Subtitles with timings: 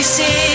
[0.00, 0.49] really see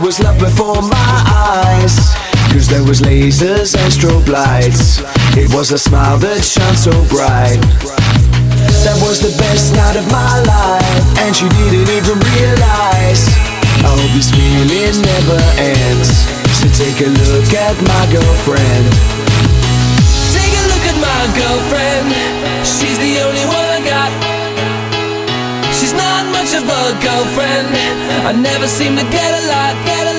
[0.00, 1.96] was love before my eyes.
[2.52, 5.00] Cause there was lasers and strobe lights.
[5.36, 7.60] It was a smile that shone so bright.
[8.82, 11.06] That was the best night of my life.
[11.22, 13.28] And she didn't even realize
[13.84, 16.28] Oh, this feeling never ends.
[16.56, 18.84] So take a look at my girlfriend.
[20.32, 22.12] Take a look at my girlfriend.
[22.66, 24.29] She's the only one I got.
[26.60, 27.68] The a girlfriend.
[28.28, 30.09] I never seem to get a lot, get a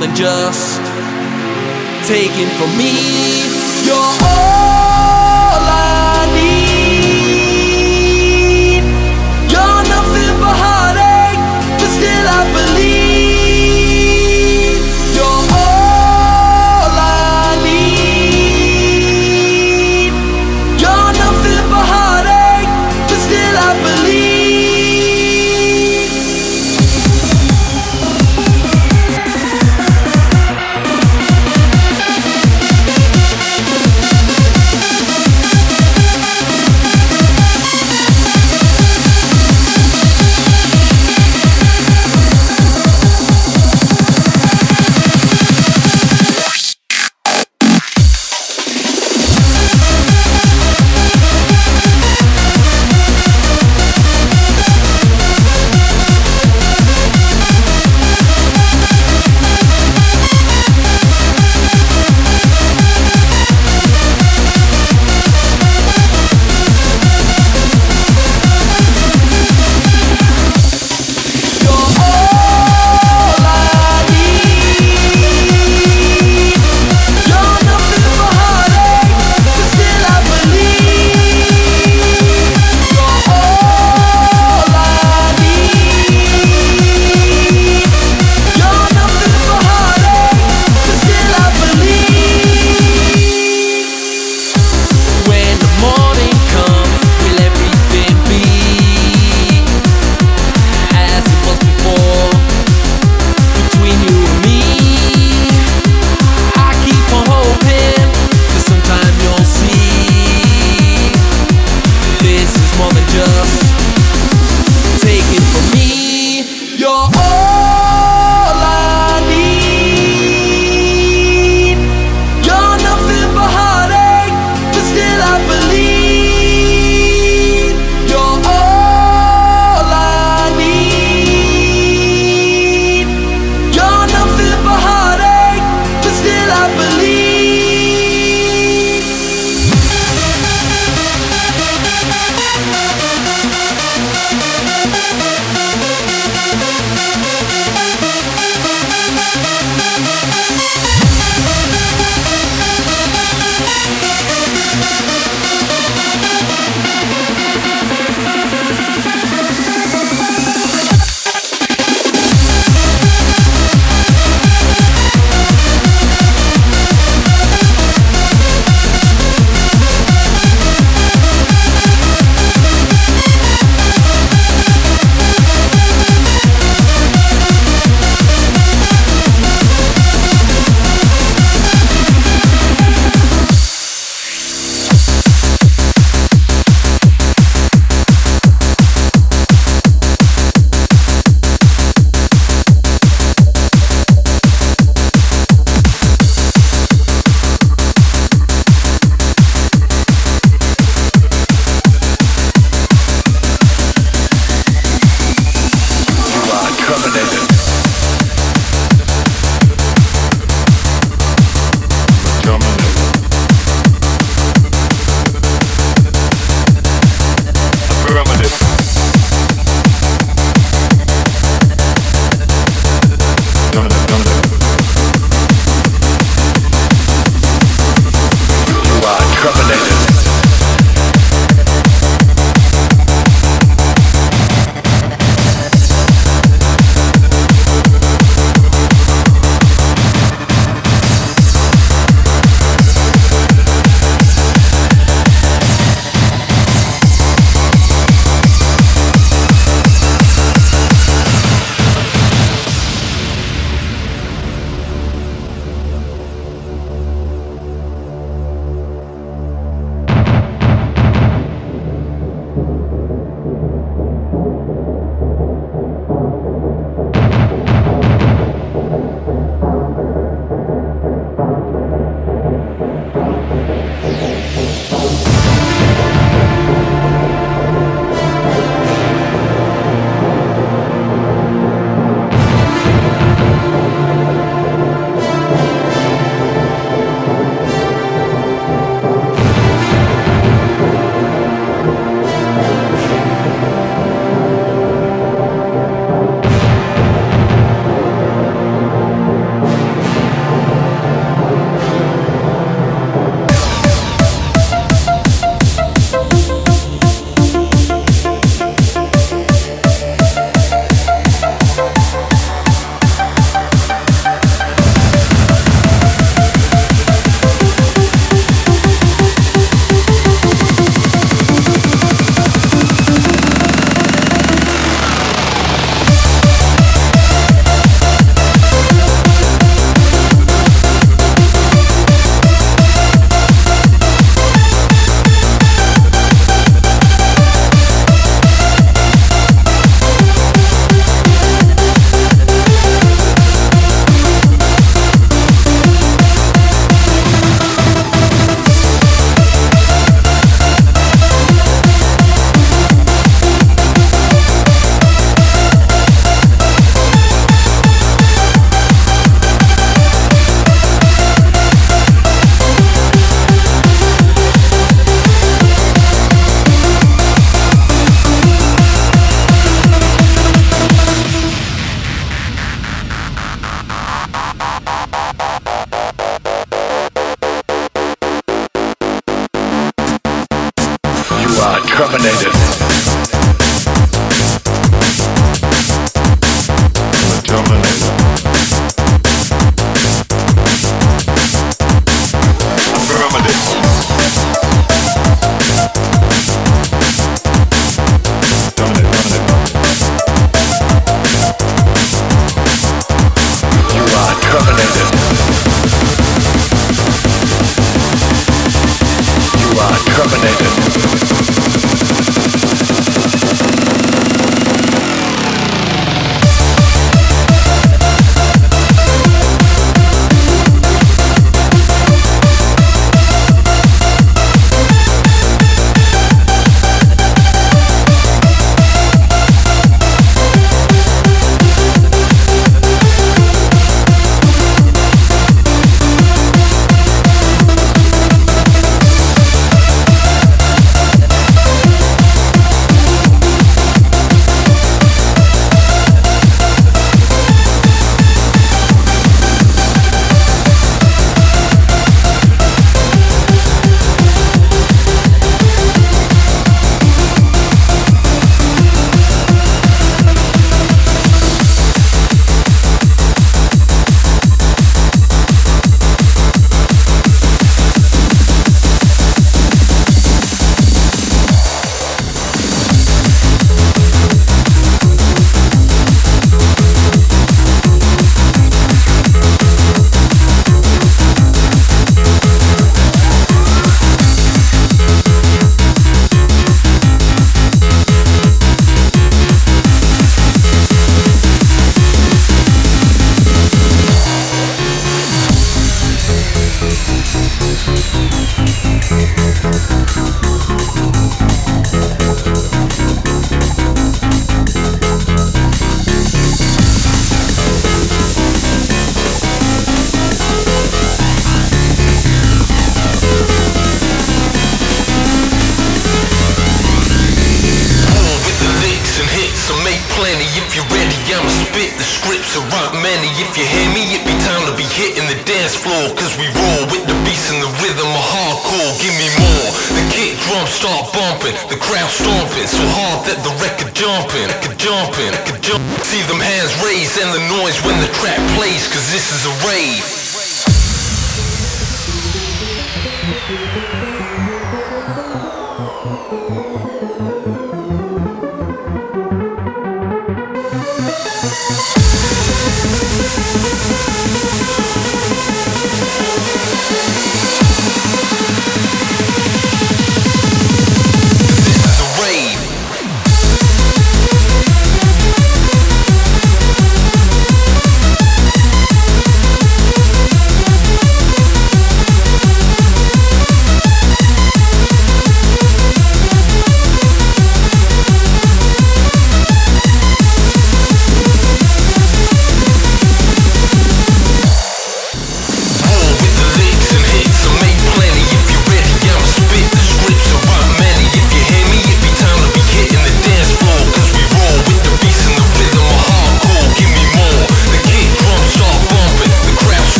[0.00, 0.80] than just
[2.08, 3.59] taking from me.